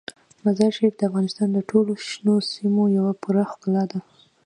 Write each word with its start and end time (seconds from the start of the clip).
مزارشریف 0.45 0.93
د 0.97 1.01
افغانستان 1.09 1.47
د 1.53 1.59
ټولو 1.69 1.91
شنو 2.07 2.35
سیمو 2.51 2.83
یوه 2.97 3.13
پوره 3.21 3.43
ښکلا 3.51 3.83
ده. 3.91 3.99